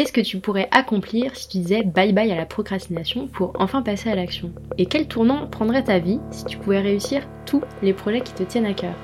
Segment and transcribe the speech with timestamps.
[0.00, 3.82] Qu'est-ce que tu pourrais accomplir si tu disais bye bye à la procrastination pour enfin
[3.82, 4.50] passer à l'action?
[4.78, 8.42] Et quel tournant prendrait ta vie si tu pouvais réussir tous les projets qui te
[8.42, 8.94] tiennent à cœur?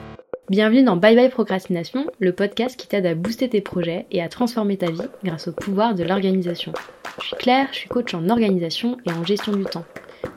[0.48, 4.30] Bienvenue dans Bye Bye Procrastination, le podcast qui t'aide à booster tes projets et à
[4.30, 6.72] transformer ta vie grâce au pouvoir de l'organisation.
[7.20, 9.84] Je suis Claire, je suis coach en organisation et en gestion du temps.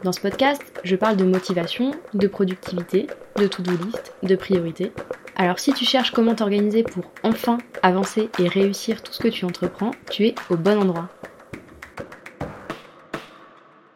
[0.03, 3.07] Dans ce podcast, je parle de motivation, de productivité,
[3.37, 4.91] de to-do list, de priorité.
[5.41, 9.45] Alors si tu cherches comment t'organiser pour enfin avancer et réussir tout ce que tu
[9.45, 11.07] entreprends, tu es au bon endroit.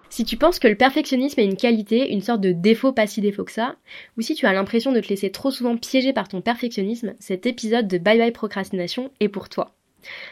[0.09, 3.19] Si tu penses que le perfectionnisme est une qualité, une sorte de défaut pas si
[3.19, 3.75] défaut que ça,
[4.17, 7.45] ou si tu as l'impression de te laisser trop souvent piéger par ton perfectionnisme, cet
[7.45, 9.75] épisode de Bye Bye Procrastination est pour toi.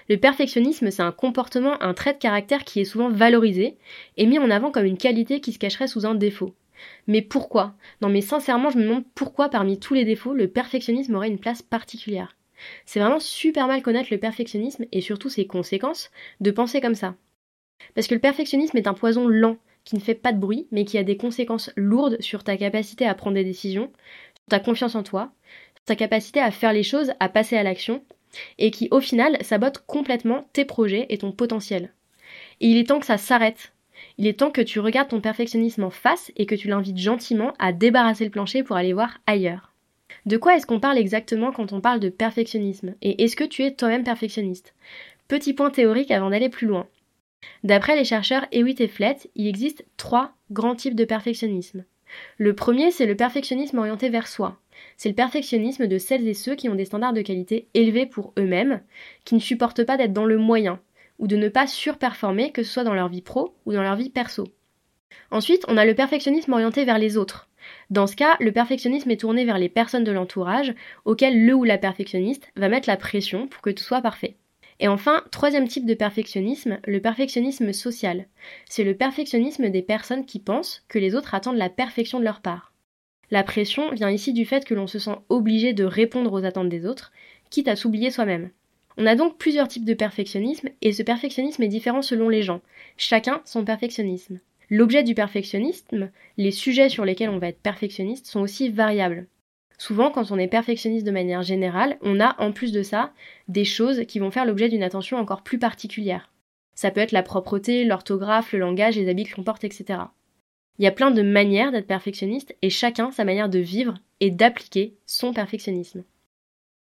[0.07, 3.75] Le perfectionnisme, c'est un comportement, un trait de caractère qui est souvent valorisé
[4.15, 6.55] et mis en avant comme une qualité qui se cacherait sous un défaut.
[7.07, 7.75] Mais pourquoi?
[8.01, 11.39] Non mais sincèrement, je me demande pourquoi parmi tous les défauts, le perfectionnisme aurait une
[11.39, 12.35] place particulière.
[12.85, 17.15] C'est vraiment super mal connaître le perfectionnisme et surtout ses conséquences de penser comme ça.
[17.95, 20.85] Parce que le perfectionnisme est un poison lent, qui ne fait pas de bruit, mais
[20.85, 23.91] qui a des conséquences lourdes sur ta capacité à prendre des décisions,
[24.35, 25.31] sur ta confiance en toi,
[25.75, 28.03] sur ta capacité à faire les choses, à passer à l'action,
[28.57, 31.93] et qui au final sabote complètement tes projets et ton potentiel.
[32.59, 33.73] Et il est temps que ça s'arrête.
[34.17, 37.53] Il est temps que tu regardes ton perfectionnisme en face et que tu l'invites gentiment
[37.59, 39.73] à débarrasser le plancher pour aller voir ailleurs.
[40.25, 42.95] De quoi est-ce qu'on parle exactement quand on parle de perfectionnisme?
[43.01, 44.73] Et est-ce que tu es toi-même perfectionniste?
[45.27, 46.87] Petit point théorique avant d'aller plus loin.
[47.63, 51.85] D'après les chercheurs Hewitt et Flett, il existe trois grands types de perfectionnisme.
[52.37, 54.59] Le premier, c'est le perfectionnisme orienté vers soi.
[54.97, 58.33] C'est le perfectionnisme de celles et ceux qui ont des standards de qualité élevés pour
[58.37, 58.81] eux-mêmes,
[59.25, 60.79] qui ne supportent pas d'être dans le moyen,
[61.21, 63.95] ou de ne pas surperformer, que ce soit dans leur vie pro ou dans leur
[63.95, 64.49] vie perso.
[65.29, 67.47] Ensuite, on a le perfectionnisme orienté vers les autres.
[67.89, 70.73] Dans ce cas, le perfectionnisme est tourné vers les personnes de l'entourage,
[71.05, 74.35] auxquelles le ou la perfectionniste va mettre la pression pour que tout soit parfait.
[74.79, 78.25] Et enfin, troisième type de perfectionnisme, le perfectionnisme social.
[78.67, 82.41] C'est le perfectionnisme des personnes qui pensent que les autres attendent la perfection de leur
[82.41, 82.73] part.
[83.29, 86.67] La pression vient ici du fait que l'on se sent obligé de répondre aux attentes
[86.67, 87.11] des autres,
[87.51, 88.49] quitte à s'oublier soi-même.
[89.01, 92.61] On a donc plusieurs types de perfectionnisme, et ce perfectionnisme est différent selon les gens,
[92.97, 94.39] chacun son perfectionnisme.
[94.69, 99.25] L'objet du perfectionnisme, les sujets sur lesquels on va être perfectionniste sont aussi variables.
[99.79, 103.11] Souvent, quand on est perfectionniste de manière générale, on a en plus de ça
[103.47, 106.31] des choses qui vont faire l'objet d'une attention encore plus particulière.
[106.75, 109.97] Ça peut être la propreté, l'orthographe, le langage, les habits que l'on porte, etc.
[110.77, 114.29] Il y a plein de manières d'être perfectionniste et chacun sa manière de vivre et
[114.29, 116.03] d'appliquer son perfectionnisme.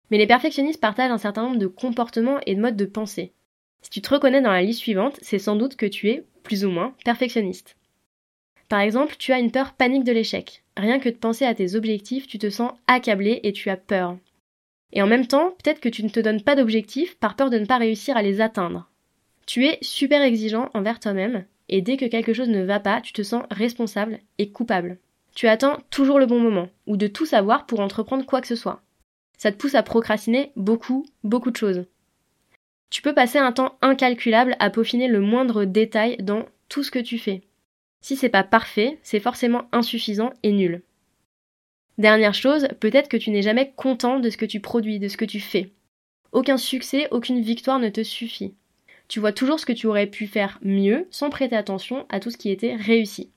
[0.10, 3.34] Mais les perfectionnistes partagent un certain nombre de comportements et de modes de pensée.
[3.82, 6.66] Si tu te reconnais dans la liste suivante, c'est sans doute que tu es, plus
[6.66, 7.76] ou moins, perfectionniste.
[8.70, 10.64] Par exemple, tu as une peur panique de l'échec.
[10.76, 14.18] Rien que de penser à tes objectifs, tu te sens accablé et tu as peur.
[14.94, 17.58] Et en même temps, peut-être que tu ne te donnes pas d'objectifs par peur de
[17.58, 18.90] ne pas réussir à les atteindre.
[19.46, 23.14] Tu es super exigeant envers toi-même, et dès que quelque chose ne va pas, tu
[23.14, 24.98] te sens responsable et coupable.
[25.36, 28.56] Tu attends toujours le bon moment, ou de tout savoir pour entreprendre quoi que ce
[28.56, 28.82] soit.
[29.38, 31.86] Ça te pousse à procrastiner beaucoup, beaucoup de choses.
[32.90, 37.00] Tu peux passer un temps incalculable à peaufiner le moindre détail dans tout ce que
[37.00, 37.42] tu fais.
[38.02, 40.82] Si c'est pas parfait, c'est forcément insuffisant et nul.
[41.98, 45.18] Dernière chose, peut-être que tu n'es jamais content de ce que tu produis, de ce
[45.18, 45.72] que tu fais.
[46.32, 48.54] Aucun succès, aucune victoire ne te suffit.
[49.08, 52.30] Tu vois toujours ce que tu aurais pu faire mieux sans prêter attention à tout
[52.30, 53.32] ce qui était réussi.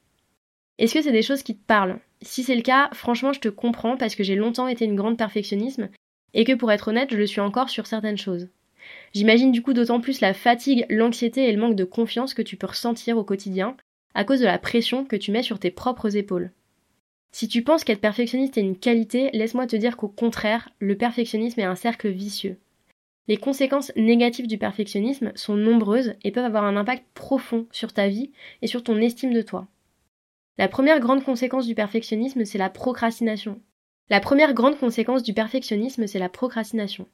[0.80, 1.98] Est-ce que c'est des choses qui te parlent?
[2.22, 5.18] Si c'est le cas, franchement, je te comprends parce que j'ai longtemps été une grande
[5.18, 5.90] perfectionnisme
[6.32, 8.48] et que pour être honnête, je le suis encore sur certaines choses.
[9.12, 12.56] J'imagine du coup d'autant plus la fatigue, l'anxiété et le manque de confiance que tu
[12.56, 13.76] peux ressentir au quotidien
[14.14, 16.50] à cause de la pression que tu mets sur tes propres épaules.
[17.30, 21.60] Si tu penses qu'être perfectionniste est une qualité, laisse-moi te dire qu'au contraire, le perfectionnisme
[21.60, 22.56] est un cercle vicieux.
[23.28, 28.08] Les conséquences négatives du perfectionnisme sont nombreuses et peuvent avoir un impact profond sur ta
[28.08, 28.30] vie
[28.62, 29.68] et sur ton estime de toi.
[30.60, 33.60] La première grande conséquence du perfectionnisme, c'est la procrastination.
[34.10, 37.08] La première grande conséquence du perfectionnisme, c'est la procrastination.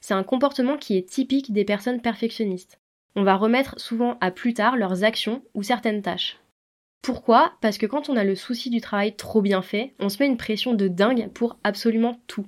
[0.00, 2.78] C'est un comportement qui est typique des personnes perfectionnistes
[3.18, 6.38] on va remettre souvent à plus tard leurs actions ou certaines tâches.
[7.02, 7.52] Pourquoi?
[7.60, 10.28] Parce que quand on a le souci du travail trop bien fait, on se met
[10.28, 12.46] une pression de dingue pour absolument tout.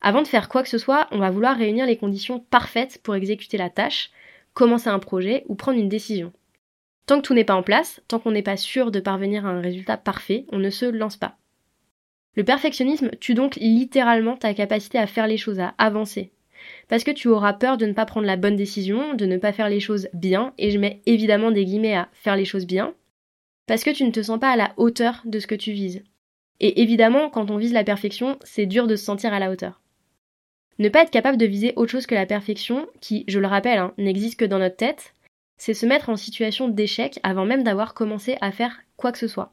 [0.00, 3.16] Avant de faire quoi que ce soit, on va vouloir réunir les conditions parfaites pour
[3.16, 4.10] exécuter la tâche,
[4.54, 6.32] commencer un projet ou prendre une décision.
[7.10, 9.48] Tant que tout n'est pas en place, tant qu'on n'est pas sûr de parvenir à
[9.48, 11.38] un résultat parfait, on ne se lance pas.
[12.36, 16.30] Le perfectionnisme tue donc littéralement ta capacité à faire les choses, à avancer,
[16.86, 19.52] parce que tu auras peur de ne pas prendre la bonne décision, de ne pas
[19.52, 22.94] faire les choses bien, et je mets évidemment des guillemets à faire les choses bien,
[23.66, 26.04] parce que tu ne te sens pas à la hauteur de ce que tu vises.
[26.60, 29.80] Et évidemment, quand on vise la perfection, c'est dur de se sentir à la hauteur.
[30.78, 33.80] Ne pas être capable de viser autre chose que la perfection, qui, je le rappelle,
[33.80, 35.12] hein, n'existe que dans notre tête,
[35.60, 39.28] c'est se mettre en situation d'échec avant même d'avoir commencé à faire quoi que ce
[39.28, 39.52] soit.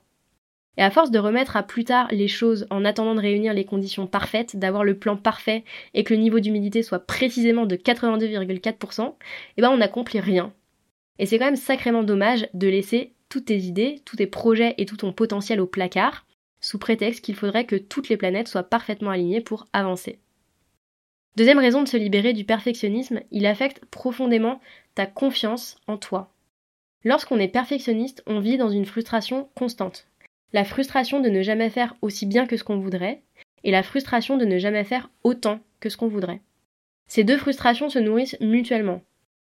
[0.78, 3.66] Et à force de remettre à plus tard les choses en attendant de réunir les
[3.66, 9.16] conditions parfaites, d'avoir le plan parfait et que le niveau d'humidité soit précisément de 82,4%,
[9.58, 10.54] eh ben on n'accomplit rien.
[11.20, 14.86] Et c'est quand même sacrément dommage de laisser toutes tes idées, tous tes projets et
[14.86, 16.26] tout ton potentiel au placard,
[16.62, 20.20] sous prétexte qu'il faudrait que toutes les planètes soient parfaitement alignées pour avancer.
[21.38, 24.60] Deuxième raison de se libérer du perfectionnisme, il affecte profondément
[24.96, 26.34] ta confiance en toi.
[27.04, 30.08] Lorsqu'on est perfectionniste, on vit dans une frustration constante.
[30.52, 33.22] La frustration de ne jamais faire aussi bien que ce qu'on voudrait,
[33.64, 36.42] et la frustration de ne jamais faire autant que ce qu'on voudrait.
[37.06, 39.04] Ces deux frustrations se nourrissent mutuellement.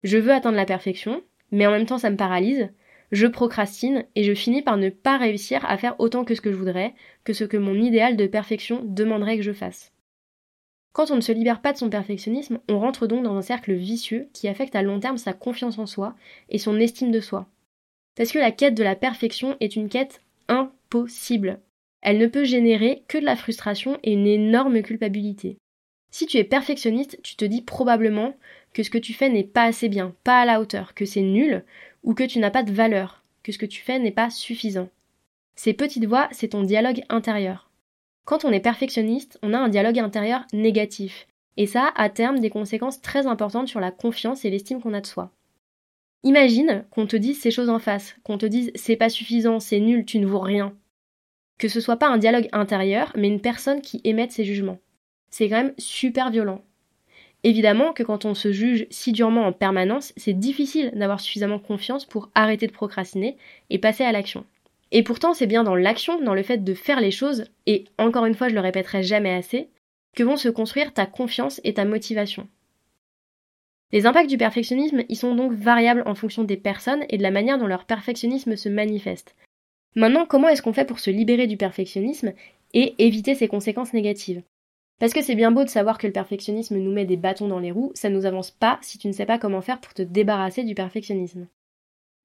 [0.03, 1.23] Je veux atteindre la perfection,
[1.53, 2.69] mais en même temps ça me paralyse,
[3.13, 6.51] je procrastine et je finis par ne pas réussir à faire autant que ce que
[6.51, 9.93] je voudrais, que ce que mon idéal de perfection demanderait que je fasse.
[10.97, 13.75] Quand on ne se libère pas de son perfectionnisme, on rentre donc dans un cercle
[13.75, 16.17] vicieux qui affecte à long terme sa confiance en soi
[16.49, 17.47] et son estime de soi.
[18.17, 21.61] Parce que la quête de la perfection est une quête impossible.
[22.01, 25.59] Elle ne peut générer que de la frustration et une énorme culpabilité.
[26.13, 28.35] Si tu es perfectionniste, tu te dis probablement
[28.73, 31.21] que ce que tu fais n'est pas assez bien, pas à la hauteur, que c'est
[31.21, 31.63] nul,
[32.05, 34.89] ou que tu n'as pas de valeur, que ce que tu fais n'est pas suffisant.
[35.57, 37.69] Ces petites voix, c'est ton dialogue intérieur.
[38.27, 42.41] Quand on est perfectionniste, on a un dialogue intérieur négatif, et ça a à terme
[42.41, 45.31] des conséquences très importantes sur la confiance et l'estime qu'on a de soi.
[46.25, 49.79] Imagine qu'on te dise ces choses en face, qu'on te dise c'est pas suffisant, c'est
[49.79, 50.75] nul, tu ne vaux rien.
[51.57, 54.81] Que ce soit pas un dialogue intérieur, mais une personne qui émette ses jugements.
[55.31, 56.65] C'est quand même super violent.
[57.45, 62.05] Évidemment que quand on se juge si durement en permanence, c'est difficile d'avoir suffisamment confiance
[62.05, 63.37] pour arrêter de procrastiner
[63.71, 64.45] et passer à l'action.
[64.93, 68.27] Et pourtant, c'est bien dans l'action, dans le fait de faire les choses, et encore
[68.27, 69.69] une fois, je le répéterai jamais assez,
[70.15, 72.49] que vont se construire ta confiance et ta motivation.
[73.93, 77.31] Les impacts du perfectionnisme, ils sont donc variables en fonction des personnes et de la
[77.31, 79.37] manière dont leur perfectionnisme se manifeste.
[79.95, 82.33] Maintenant, comment est-ce qu'on fait pour se libérer du perfectionnisme
[82.75, 84.43] et éviter ses conséquences négatives?
[84.99, 87.59] Parce que c'est bien beau de savoir que le perfectionnisme nous met des bâtons dans
[87.59, 90.03] les roues, ça nous avance pas si tu ne sais pas comment faire pour te
[90.03, 91.47] débarrasser du perfectionnisme.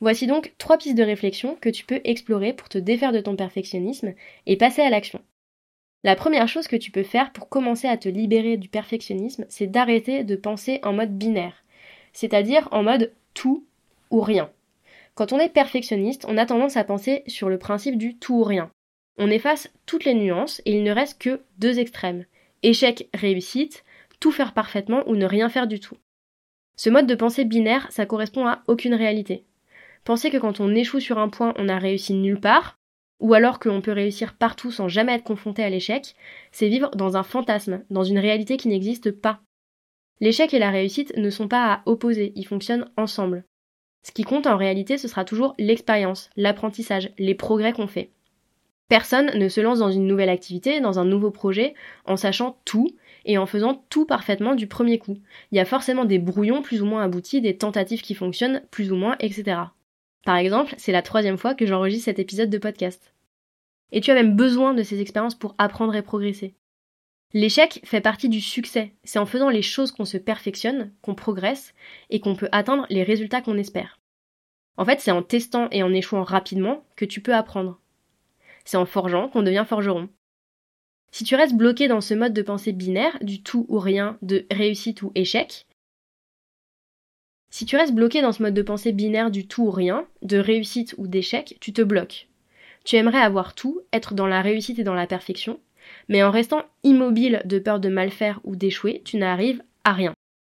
[0.01, 3.36] Voici donc trois pistes de réflexion que tu peux explorer pour te défaire de ton
[3.36, 4.13] perfectionnisme
[4.48, 5.21] et passer à l'action.
[6.03, 9.68] La première chose que tu peux faire pour commencer à te libérer du perfectionnisme, c'est
[9.68, 11.63] d'arrêter de penser en mode binaire,
[12.13, 13.63] c'est-à-dire en mode tout
[14.09, 14.50] ou rien.
[15.13, 18.44] Quand on est perfectionniste, on a tendance à penser sur le principe du tout ou
[18.44, 18.71] rien.
[19.19, 22.25] On efface toutes les nuances et il ne reste que deux extrêmes.
[22.63, 23.83] Échec, réussite,
[24.19, 25.97] tout faire parfaitement ou ne rien faire du tout.
[26.75, 29.45] Ce mode de pensée binaire, ça correspond à aucune réalité.
[30.03, 32.80] Penser que quand on échoue sur un point, on a réussi nulle part,
[33.19, 36.15] ou alors qu'on peut réussir partout sans jamais être confronté à l'échec,
[36.51, 39.42] c'est vivre dans un fantasme, dans une réalité qui n'existe pas.
[40.19, 43.44] L'échec et la réussite ne sont pas à opposer, ils fonctionnent ensemble.
[44.03, 48.12] Ce qui compte en réalité, ce sera toujours l'expérience, l'apprentissage, les progrès qu'on fait.
[48.89, 51.75] Personne ne se lance dans une nouvelle activité, dans un nouveau projet,
[52.06, 52.89] en sachant tout
[53.25, 55.18] et en faisant tout parfaitement du premier coup.
[55.51, 58.92] Il y a forcément des brouillons plus ou moins aboutis, des tentatives qui fonctionnent plus
[58.92, 59.62] ou moins, etc.
[60.25, 63.13] Par exemple, c'est la troisième fois que j'enregistre cet épisode de podcast.
[63.91, 66.56] Et tu as même besoin de ces expériences pour apprendre et progresser.
[67.33, 68.94] L'échec fait partie du succès.
[69.03, 71.73] C'est en faisant les choses qu'on se perfectionne, qu'on progresse
[72.09, 74.00] et qu'on peut atteindre les résultats qu'on espère.
[74.77, 77.80] En fait, c'est en testant et en échouant rapidement que tu peux apprendre.
[78.66, 80.09] C'est en forgeant qu'on devient forgeron.
[81.11, 84.45] Si tu restes bloqué dans ce mode de pensée binaire, du tout ou rien, de
[84.51, 85.68] réussite ou échec,
[87.52, 90.38] si tu restes bloqué dans ce mode de pensée binaire du tout ou rien, de
[90.38, 92.30] réussite ou d'échec, tu te bloques.
[92.86, 95.60] Tu aimerais avoir tout, être dans la réussite et dans la perfection,
[96.08, 100.14] mais en restant immobile de peur de mal faire ou d'échouer, tu n'arrives à rien.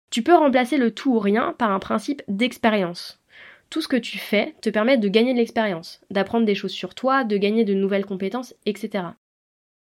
[0.10, 3.22] Tu peux remplacer le tout ou rien par un principe d'expérience.
[3.70, 6.96] Tout ce que tu fais te permet de gagner de l'expérience, d'apprendre des choses sur
[6.96, 9.04] toi, de gagner de nouvelles compétences, etc.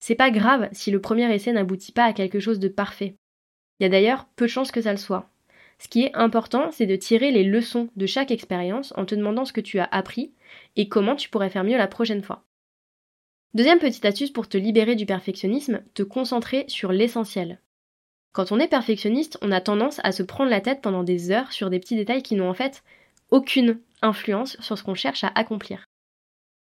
[0.00, 3.14] C'est pas grave si le premier essai n'aboutit pas à quelque chose de parfait.
[3.78, 5.30] Il y a d'ailleurs peu de chances que ça le soit.
[5.80, 9.44] Ce qui est important, c'est de tirer les leçons de chaque expérience en te demandant
[9.44, 10.32] ce que tu as appris
[10.76, 12.44] et comment tu pourrais faire mieux la prochaine fois.
[13.54, 17.60] Deuxième petite astuce pour te libérer du perfectionnisme, te concentrer sur l'essentiel.
[18.32, 21.52] Quand on est perfectionniste, on a tendance à se prendre la tête pendant des heures
[21.52, 22.82] sur des petits détails qui n'ont en fait
[23.30, 25.84] aucune influence sur ce qu'on cherche à accomplir.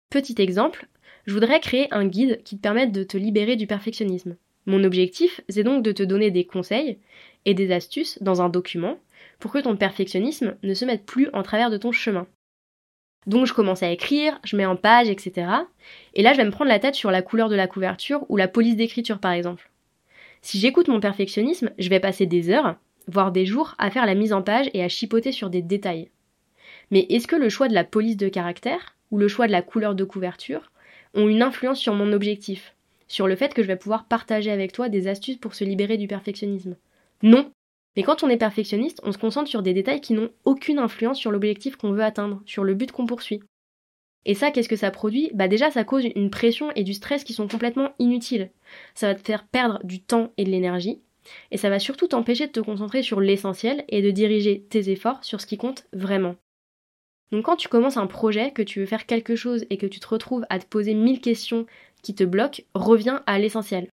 [0.09, 0.87] Petit exemple,
[1.25, 4.35] je voudrais créer un guide qui te permette de te libérer du perfectionnisme.
[4.65, 6.99] Mon objectif, c'est donc de te donner des conseils
[7.45, 8.97] et des astuces dans un document
[9.39, 12.27] pour que ton perfectionnisme ne se mette plus en travers de ton chemin.
[13.27, 15.47] Donc je commence à écrire, je mets en page, etc.
[16.13, 18.37] Et là je vais me prendre la tête sur la couleur de la couverture ou
[18.37, 19.69] la police d'écriture par exemple.
[20.41, 22.75] Si j'écoute mon perfectionnisme, je vais passer des heures,
[23.07, 26.09] voire des jours, à faire la mise en page et à chipoter sur des détails.
[26.89, 29.61] Mais est-ce que le choix de la police de caractère ou le choix de la
[29.61, 30.71] couleur de couverture
[31.13, 32.73] ont une influence sur mon objectif,
[33.07, 35.97] sur le fait que je vais pouvoir partager avec toi des astuces pour se libérer
[35.97, 36.75] du perfectionnisme?
[37.23, 37.51] Non.
[37.95, 41.17] Mais quand on est perfectionniste, on se concentre sur des détails qui n'ont aucune influence
[41.17, 43.41] sur l'objectif qu'on veut atteindre, sur le but qu'on poursuit.
[44.25, 45.31] Et ça, qu'est-ce que ça produit?
[45.33, 48.51] Bah déjà, ça cause une pression et du stress qui sont complètement inutiles.
[48.93, 51.01] Ça va te faire perdre du temps et de l'énergie,
[51.49, 55.23] et ça va surtout t'empêcher de te concentrer sur l'essentiel et de diriger tes efforts
[55.23, 56.35] sur ce qui compte vraiment.
[57.31, 59.99] Donc quand tu commences un projet, que tu veux faire quelque chose et que tu
[59.99, 61.65] te retrouves à te poser mille questions
[62.03, 63.89] qui te bloquent, reviens à l'essentiel.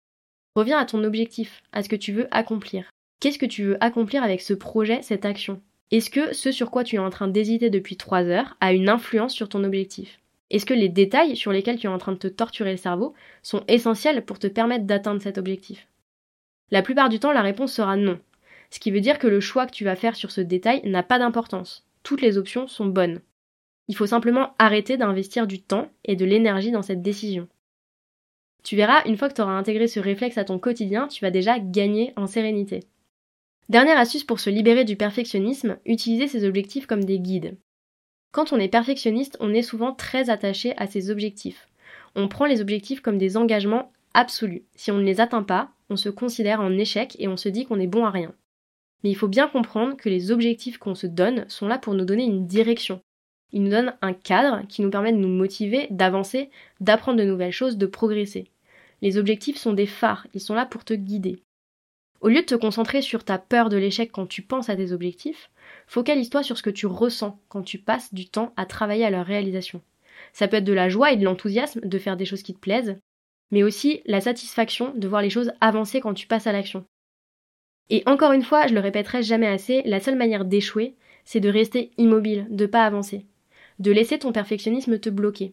[0.56, 2.89] Reviens à ton objectif, à ce que tu veux accomplir.
[3.24, 5.62] Qu'est-ce que tu veux accomplir avec ce projet, cette action?
[5.92, 8.89] Est-ce que ce sur quoi tu es en train d'hésiter depuis trois heures a une
[8.89, 10.20] influence sur ton objectif?
[10.50, 13.13] Est-ce que les détails sur lesquels tu es en train de te torturer le cerveau
[13.42, 15.88] sont essentiels pour te permettre d'atteindre cet objectif?
[16.70, 18.20] La plupart du temps, la réponse sera non.
[18.72, 21.01] Ce qui veut dire que le choix que tu vas faire sur ce détail n'a
[21.01, 23.22] pas d'importance toutes les options sont bonnes.
[23.88, 27.48] Il faut simplement arrêter d'investir du temps et de l'énergie dans cette décision.
[28.65, 31.32] Tu verras, une fois que tu auras intégré ce réflexe à ton quotidien, tu vas
[31.32, 32.82] déjà gagner en sérénité.
[33.70, 37.58] Dernière astuce pour se libérer du perfectionnisme, utiliser ses objectifs comme des guides.
[38.32, 41.67] Quand on est perfectionniste, on est souvent très attaché à ses objectifs.
[42.15, 44.63] On prend les objectifs comme des engagements absolus.
[44.75, 47.65] Si on ne les atteint pas, on se considère en échec et on se dit
[47.65, 48.34] qu'on est bon à rien.
[49.03, 52.05] Mais il faut bien comprendre que les objectifs qu'on se donne sont là pour nous
[52.05, 53.01] donner une direction.
[53.51, 57.51] Ils nous donnent un cadre qui nous permet de nous motiver, d'avancer, d'apprendre de nouvelles
[57.51, 58.50] choses, de progresser.
[59.01, 61.43] Les objectifs sont des phares, ils sont là pour te guider.
[62.24, 64.94] Au lieu de te concentrer sur ta peur de l'échec quand tu penses à tes
[64.94, 65.51] objectifs,
[65.88, 69.25] focalise-toi sur ce que tu ressens quand tu passes du temps à travailler à leur
[69.25, 69.82] réalisation.
[70.32, 72.62] Ça peut être de la joie et de l'enthousiasme de faire des choses qui te
[72.62, 72.96] plaisent,
[73.51, 76.86] mais aussi la satisfaction de voir les choses avancer quand tu passes à l'action.
[77.89, 81.50] Et encore une fois, je le répéterai jamais assez, la seule manière d'échouer, c'est de
[81.50, 83.25] rester immobile, de pas avancer,
[83.80, 85.51] de laisser ton perfectionnisme te bloquer.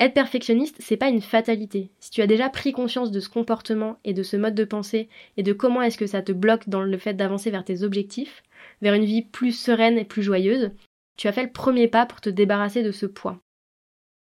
[0.00, 1.90] Être perfectionniste, c'est pas une fatalité.
[1.98, 5.08] Si tu as déjà pris conscience de ce comportement et de ce mode de pensée
[5.36, 8.42] et de comment est-ce que ça te bloque dans le fait d'avancer vers tes objectifs,
[8.80, 10.70] vers une vie plus sereine et plus joyeuse,
[11.16, 13.40] tu as fait le premier pas pour te débarrasser de ce poids.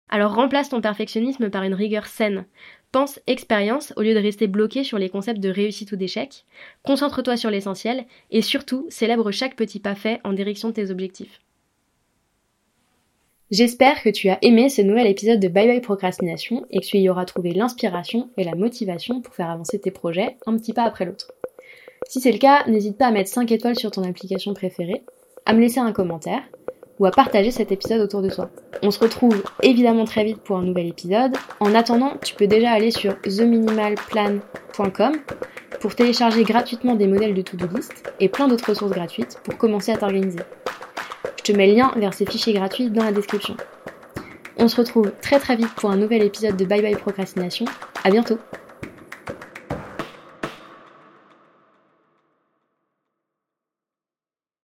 [0.10, 2.46] Alors remplace ton perfectionnisme par une rigueur saine,
[2.91, 6.46] Pense expérience au lieu de rester bloqué sur les concepts de réussite ou d'échec.
[6.84, 11.41] Concentre-toi sur l'essentiel et surtout célèbre chaque petit pas fait en direction de tes objectifs.
[13.50, 16.98] J'espère que tu as aimé ce nouvel épisode de Bye Bye Procrastination et que tu
[16.98, 20.84] y auras trouvé l'inspiration et la motivation pour faire avancer tes projets un petit pas
[20.84, 21.32] après l'autre.
[22.10, 25.01] Si c'est le cas, n'hésite pas à mettre 5 étoiles sur ton application préférée,
[25.46, 26.44] à me laisser un commentaire
[27.00, 28.50] ou à partager cet épisode autour de toi.
[28.84, 31.38] On se retrouve évidemment très vite pour un nouvel épisode.
[31.62, 35.13] En attendant, tu peux déjà aller sur theminimalplan.com
[35.80, 39.94] pour télécharger gratuitement des modèles de to-do list et plein d'autres ressources gratuites pour commencer
[39.94, 40.39] à t'organiser.
[41.48, 43.56] Je mets le lien vers ces fichiers gratuits dans la description.
[44.58, 47.63] On se retrouve très très vite pour un nouvel épisode de Bye Bye Procrastination.
[48.04, 48.38] À bientôt